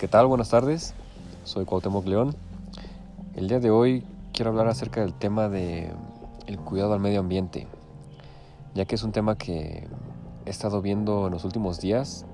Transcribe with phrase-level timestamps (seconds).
[0.00, 0.28] ¿Qué tal?
[0.28, 0.94] Buenas tardes.
[1.44, 2.34] Soy Cuauhtémoc León.
[3.34, 5.92] El día de hoy quiero hablar acerca del tema de
[6.46, 7.66] el cuidado al medio ambiente,
[8.74, 9.86] ya que es un tema que
[10.46, 12.24] he estado viendo en los últimos días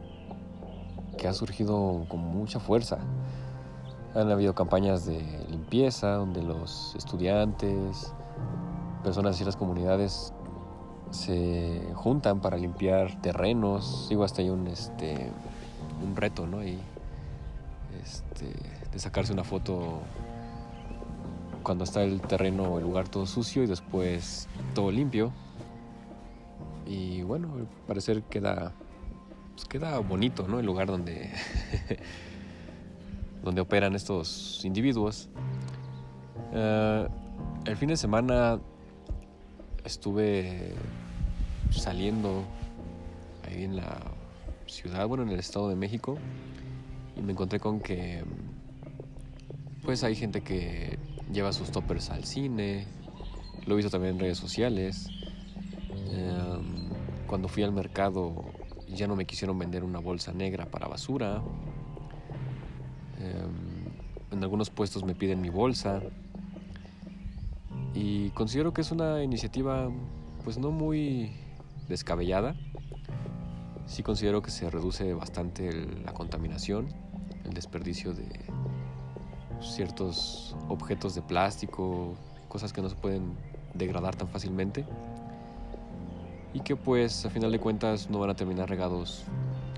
[1.19, 2.99] que ha surgido con mucha fuerza.
[4.15, 5.19] Han habido campañas de
[5.51, 8.15] limpieza donde los estudiantes,
[9.03, 10.33] personas de ciertas comunidades
[11.11, 14.07] se juntan para limpiar terrenos.
[14.09, 15.33] Digo, hasta hay un, este,
[16.07, 16.63] un reto, ¿no?
[18.07, 18.47] Este,
[18.93, 20.03] de sacarse una foto
[21.63, 25.33] cuando está el terreno el lugar todo sucio y después todo limpio.
[26.87, 28.73] Y bueno, al parecer queda,
[29.55, 30.61] pues queda bonito, ¿no?
[30.61, 31.33] El lugar donde,
[33.43, 35.29] donde operan estos individuos.
[36.53, 37.09] Uh,
[37.65, 38.61] el fin de semana
[39.85, 40.73] estuve
[41.71, 42.45] saliendo
[43.45, 43.99] ahí en la
[44.67, 46.19] ciudad, bueno, en el Estado de México,
[47.17, 48.23] y me encontré con que
[49.85, 50.99] pues hay gente que
[51.33, 52.87] lleva sus toppers al cine,
[53.67, 55.09] lo he visto también en redes sociales.
[56.11, 56.89] Um,
[57.27, 58.45] cuando fui al mercado
[58.89, 61.43] ya no me quisieron vender una bolsa negra para basura.
[63.19, 66.03] Um, en algunos puestos me piden mi bolsa.
[67.95, 69.91] Y considero que es una iniciativa
[70.45, 71.33] pues no muy
[71.89, 72.55] descabellada.
[73.87, 75.71] Sí considero que se reduce bastante
[76.05, 76.89] la contaminación,
[77.47, 78.27] el desperdicio de
[79.61, 82.15] ciertos objetos de plástico,
[82.49, 83.35] cosas que no se pueden
[83.75, 84.85] degradar tan fácilmente
[86.53, 89.25] y que pues a final de cuentas no van a terminar regados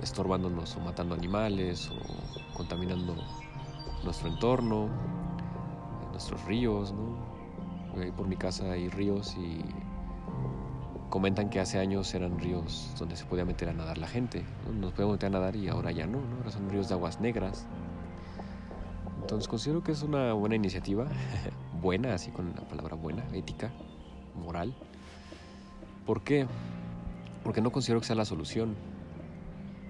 [0.02, 3.16] estorbándonos o matando animales o contaminando
[4.04, 4.88] nuestro entorno,
[6.12, 7.28] nuestros ríos, ¿no?
[8.16, 9.60] por mi casa hay ríos y
[11.08, 14.44] comentan que hace años eran ríos donde se podía meter a nadar la gente.
[14.66, 14.72] ¿no?
[14.72, 16.36] Nos podíamos meter a nadar y ahora ya no, ¿no?
[16.38, 17.66] Ahora son ríos de aguas negras.
[19.20, 21.06] Entonces considero que es una buena iniciativa,
[21.80, 23.70] buena, así con la palabra buena, ética,
[24.34, 24.74] moral.
[26.06, 26.46] ¿Por qué?
[27.44, 28.74] Porque no considero que sea la solución.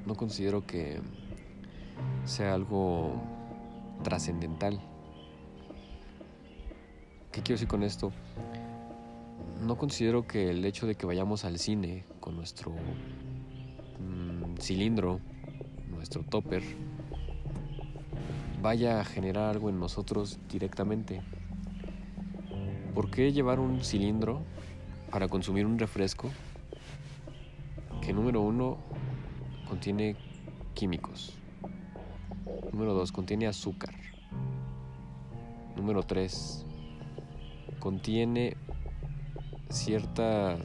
[0.07, 1.01] No considero que
[2.25, 3.13] sea algo
[4.03, 4.81] trascendental.
[7.31, 8.13] ¿Qué quiero decir con esto?
[9.61, 12.73] No considero que el hecho de que vayamos al cine con nuestro
[13.99, 15.21] mmm, cilindro,
[15.91, 16.63] nuestro topper,
[18.63, 21.21] vaya a generar algo en nosotros directamente.
[22.95, 24.41] ¿Por qué llevar un cilindro
[25.11, 26.31] para consumir un refresco
[28.01, 28.79] que número uno
[29.69, 30.17] contiene
[30.75, 31.35] químicos?
[32.73, 33.95] Número dos, contiene azúcar.
[35.77, 36.65] Número tres,
[37.79, 38.57] contiene
[39.71, 40.61] ciertas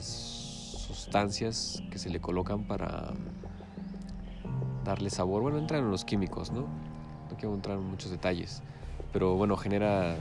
[0.87, 3.13] sustancias que se le colocan para
[4.83, 5.41] darle sabor.
[5.41, 6.61] Bueno, entran en los químicos, ¿no?
[6.61, 8.61] No quiero entrar en muchos detalles,
[9.11, 10.15] pero bueno, genera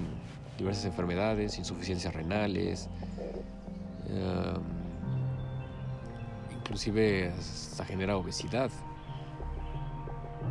[0.58, 2.88] diversas enfermedades, insuficiencias renales,
[4.08, 4.54] eh,
[6.52, 8.70] inclusive hasta genera obesidad.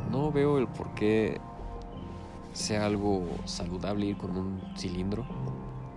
[0.09, 1.39] No veo el por qué
[2.53, 5.25] sea algo saludable ir con un cilindro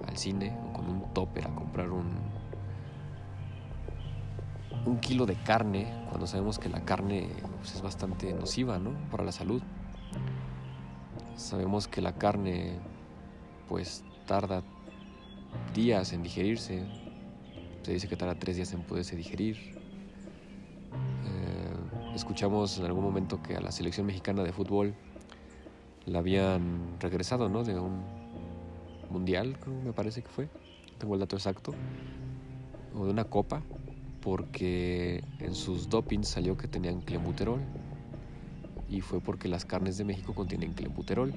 [0.06, 2.34] al cine un topper a comprar un
[4.86, 7.28] un kilo de carne cuando sabemos que la carne
[7.58, 8.90] pues, es bastante nociva ¿no?
[9.10, 9.62] para la salud
[11.36, 12.78] sabemos que la carne
[13.68, 14.62] pues tarda
[15.74, 16.84] días en digerirse
[17.82, 19.56] se dice que tarda tres días en poderse digerir
[21.26, 24.94] eh, escuchamos en algún momento que a la selección mexicana de fútbol
[26.06, 27.64] la habían regresado ¿no?
[27.64, 28.02] de un
[29.10, 30.48] mundial, me parece que fue,
[30.98, 31.74] tengo el dato exacto,
[32.94, 33.62] o de una copa,
[34.20, 37.60] porque en sus dopings salió que tenían clenbuterol
[38.88, 41.34] y fue porque las carnes de México contienen clenbuterol,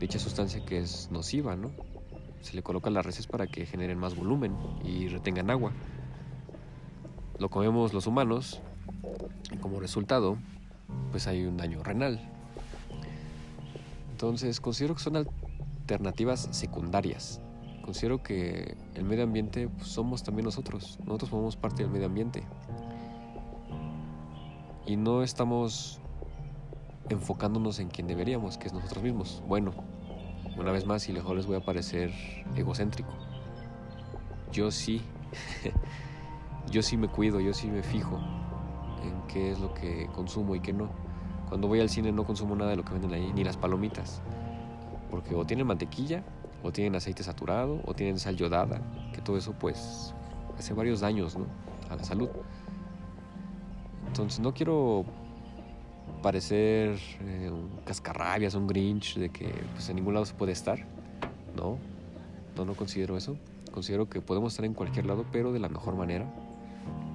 [0.00, 1.70] dicha sustancia que es nociva, ¿no?
[2.40, 5.72] Se le coloca a las reses para que generen más volumen y retengan agua.
[7.38, 8.60] Lo comemos los humanos
[9.52, 10.38] y como resultado,
[11.10, 12.20] pues hay un daño renal.
[14.10, 17.40] Entonces considero que son alternativas secundarias.
[17.86, 20.98] Considero que el medio ambiente pues, somos también nosotros.
[21.04, 22.42] Nosotros formamos parte del medio ambiente.
[24.86, 26.00] Y no estamos
[27.08, 29.40] enfocándonos en quien deberíamos, que es nosotros mismos.
[29.46, 29.72] Bueno,
[30.58, 32.12] una vez más, y lejos les voy a parecer
[32.56, 33.12] egocéntrico.
[34.52, 35.00] Yo sí,
[36.72, 38.18] yo sí me cuido, yo sí me fijo
[39.04, 40.90] en qué es lo que consumo y qué no.
[41.48, 44.22] Cuando voy al cine no consumo nada de lo que venden ahí, ni las palomitas
[45.10, 46.22] porque o tienen mantequilla,
[46.66, 48.80] o tienen aceite saturado, o tienen sal yodada,
[49.14, 50.12] que todo eso pues
[50.58, 51.46] hace varios daños ¿no?
[51.88, 52.28] a la salud.
[54.08, 55.04] Entonces no quiero
[56.22, 60.84] parecer eh, un cascarrabias, un grinch, de que pues, en ningún lado se puede estar.
[61.54, 61.78] No,
[62.56, 63.36] no, no considero eso.
[63.72, 66.26] Considero que podemos estar en cualquier lado, pero de la mejor manera,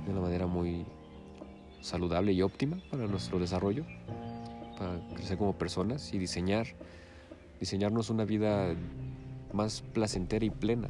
[0.06, 0.86] de una manera muy
[1.81, 3.83] saludable y óptima para nuestro desarrollo,
[4.77, 6.68] para crecer como personas y diseñar,
[7.59, 8.75] diseñarnos una vida
[9.53, 10.89] más placentera y plena,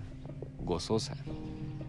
[0.63, 1.15] gozosa,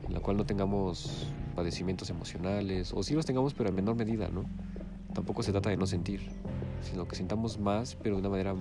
[0.06, 4.28] en la cual no tengamos padecimientos emocionales, o sí los tengamos, pero en menor medida,
[4.28, 4.44] ¿no?
[5.14, 6.30] Tampoco se trata de no sentir,
[6.80, 8.54] sino que sintamos más, pero de una manera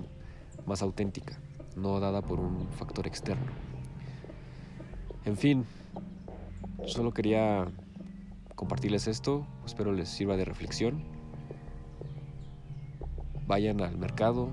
[0.66, 1.38] más auténtica,
[1.76, 3.46] no dada por un factor externo.
[5.24, 5.64] En fin,
[6.86, 7.66] solo quería
[8.54, 11.02] compartirles esto, espero les sirva de reflexión.
[13.46, 14.50] Vayan al mercado,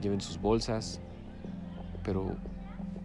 [0.00, 1.00] lleven sus bolsas,
[2.02, 2.36] pero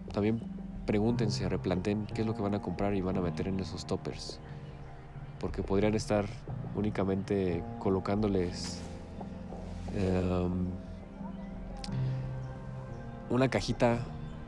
[0.10, 0.42] también
[0.86, 3.86] pregúntense, replanten qué es lo que van a comprar y van a meter en esos
[3.86, 4.40] toppers.
[5.40, 6.26] Porque podrían estar
[6.76, 8.82] únicamente colocándoles
[9.96, 10.66] em,
[13.30, 14.00] una cajita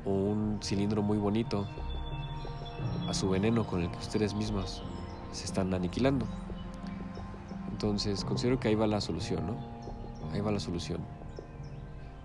[0.03, 1.67] o un cilindro muy bonito
[3.07, 4.81] a su veneno con el que ustedes mismos
[5.31, 6.25] se están aniquilando.
[7.71, 9.57] Entonces considero que ahí va la solución, ¿no?
[10.33, 11.01] Ahí va la solución.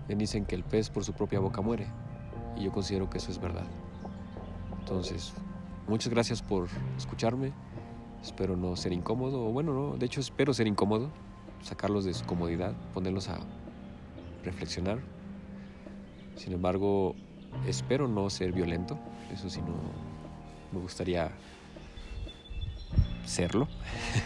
[0.06, 1.86] Bien dicen que el pez por su propia boca muere
[2.56, 3.66] y yo considero que eso es verdad.
[4.80, 5.32] Entonces,
[5.88, 7.52] muchas gracias por escucharme.
[8.22, 11.10] Espero no ser incómodo, o bueno, no, de hecho espero ser incómodo,
[11.62, 13.38] sacarlos de su comodidad, ponerlos a
[14.44, 14.98] reflexionar.
[16.36, 17.14] Sin embargo,
[17.66, 18.98] espero no ser violento,
[19.32, 19.74] eso sí no
[20.72, 21.30] me gustaría
[23.24, 23.68] serlo,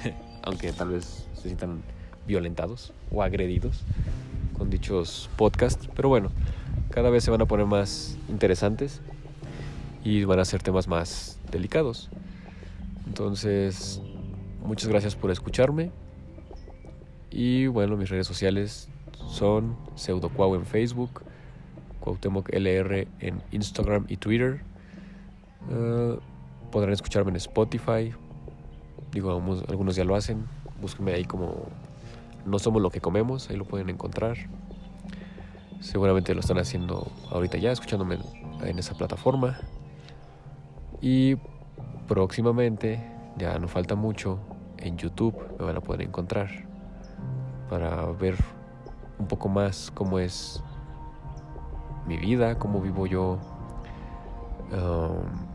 [0.43, 1.83] aunque tal vez se sientan
[2.27, 3.83] violentados o agredidos
[4.57, 6.31] con dichos podcasts, pero bueno,
[6.91, 9.01] cada vez se van a poner más interesantes
[10.05, 12.11] y van a ser temas más delicados.
[13.07, 14.01] Entonces,
[14.65, 15.91] muchas gracias por escucharme.
[17.31, 18.89] Y bueno, mis redes sociales
[19.29, 21.23] son pseudocuau en Facebook,
[22.01, 24.63] Cuauhtémoc LR en Instagram y Twitter.
[25.71, 26.19] Eh,
[26.73, 28.13] podrán escucharme en Spotify.
[29.13, 29.31] Digo,
[29.69, 30.45] algunos ya lo hacen.
[30.81, 31.69] Búsquenme ahí como
[32.47, 34.37] No Somos Lo que Comemos, ahí lo pueden encontrar.
[35.81, 38.19] Seguramente lo están haciendo ahorita ya, escuchándome
[38.63, 39.59] en esa plataforma.
[41.01, 41.37] Y
[42.07, 43.03] próximamente,
[43.39, 44.39] ya no falta mucho,
[44.77, 46.49] en YouTube me van a poder encontrar
[47.71, 48.37] para ver
[49.19, 50.63] un poco más cómo es
[52.07, 53.39] mi vida, cómo vivo yo
[54.73, 55.51] um,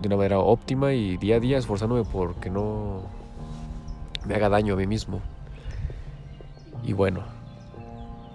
[0.00, 3.02] de una manera óptima y día a día esforzándome porque no
[4.26, 5.20] me haga daño a mí mismo.
[6.84, 7.22] Y bueno,